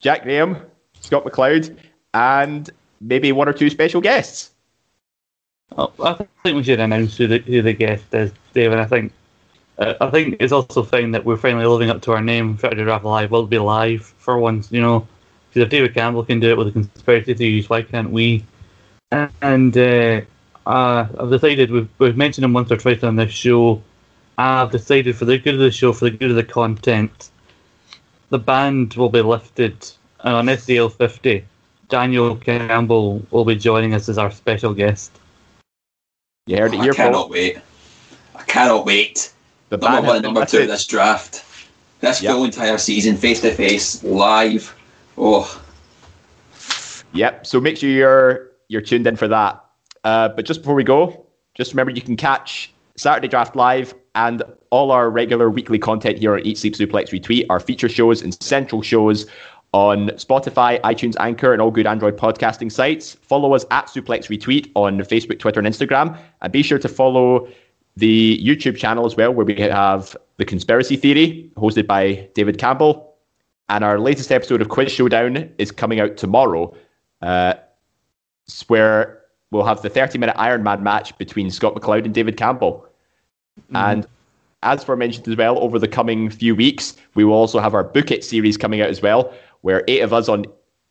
[0.00, 0.56] Jack Graham,
[0.98, 1.76] Scott McLeod,
[2.14, 2.70] and
[3.02, 4.52] maybe one or two special guests.
[5.76, 8.78] Oh, I think we should announce who the, who the guest is, David.
[8.78, 9.12] I think
[9.76, 12.56] uh, I think it's also fine that we're finally living up to our name.
[12.58, 15.06] Saturday Draft Live will be live for once, you know.
[15.50, 18.42] Because if David Campbell can do it with the conspiracy theories, why can't we?
[19.12, 20.22] And uh,
[20.68, 23.82] uh, I've decided we've, we've mentioned him once or twice on this show.
[24.38, 27.30] I've decided for the good of the show, for the good of the content,
[28.30, 29.90] the band will be lifted
[30.22, 31.44] And on SDL 50,
[31.88, 35.10] Daniel Campbell will be joining us as our special guest.
[36.46, 37.32] You heard it I cannot folks.
[37.32, 37.58] wait.
[38.36, 39.32] I cannot wait.
[39.70, 40.70] The Number ban one, has and number two, lifted.
[40.70, 41.44] this draft.
[42.00, 42.32] This Yep.
[42.34, 44.74] full entire season, face to face, live.
[45.16, 45.60] Oh,
[47.12, 47.46] Yep.
[47.46, 49.64] So make sure you're you're tuned in for that.
[50.04, 54.42] Uh, but just before we go, just remember you can catch Saturday Draft Live and
[54.70, 58.40] all our regular weekly content here on Eat Sleep Suplex Retweet, our feature shows and
[58.42, 59.26] central shows
[59.72, 63.14] on Spotify, iTunes, Anchor, and all good Android podcasting sites.
[63.14, 66.18] Follow us at Suplex Retweet on Facebook, Twitter, and Instagram.
[66.40, 67.48] And be sure to follow
[67.96, 73.14] the YouTube channel as well, where we have The Conspiracy Theory, hosted by David Campbell.
[73.68, 76.74] And our latest episode of Quiz Showdown is coming out tomorrow,
[77.20, 77.54] uh,
[78.68, 79.17] where
[79.50, 82.86] we'll have the 30 minute Iron Man match between Scott McLeod and David Campbell.
[83.60, 83.76] Mm-hmm.
[83.76, 84.06] And
[84.62, 87.84] as for mentioned as well, over the coming few weeks, we will also have our
[87.84, 89.32] Book It series coming out as well,
[89.62, 90.46] where eight of us on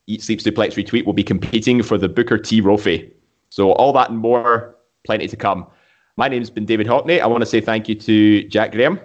[0.07, 3.11] Eat Sleep Suplex Retweet will be competing for the Booker T Trophy.
[3.49, 5.67] So all that and more, plenty to come.
[6.15, 7.21] My name's been David Hockney.
[7.21, 8.99] I want to say thank you to Jack Graham.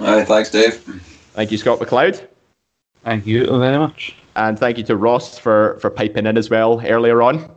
[0.00, 0.76] Aye, thanks, Dave.
[1.34, 2.26] Thank you, Scott McLeod.
[3.04, 4.14] Thank you very much.
[4.36, 7.50] And thank you to Ross for, for piping in as well earlier on.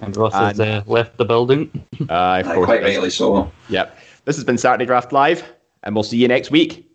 [0.00, 1.70] And Ross has uh, left the building.
[2.08, 2.66] Uh, of course.
[2.66, 3.50] quite rightly so.
[3.68, 3.98] Yep.
[4.24, 5.42] This has been Saturday Draft Live,
[5.82, 6.88] and we'll see you next week.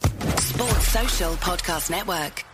[0.00, 2.44] Sports Social Podcast Network.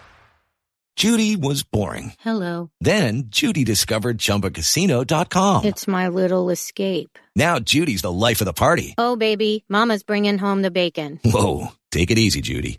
[0.97, 2.13] Judy was boring.
[2.21, 2.71] Hello.
[2.83, 5.65] Then Judy discovered ChumbaCasino.com.
[5.65, 7.19] It's my little escape.
[7.35, 8.95] Now Judy's the life of the party.
[8.99, 11.19] Oh, baby, Mama's bringing home the bacon.
[11.25, 12.79] Whoa, take it easy, Judy.